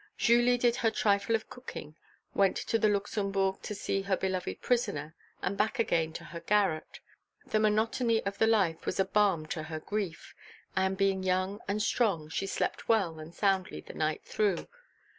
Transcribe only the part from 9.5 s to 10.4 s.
her grief,